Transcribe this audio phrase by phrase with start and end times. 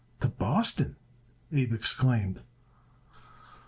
[0.21, 0.95] "To Boston!"
[1.51, 2.39] Abe exclaimed.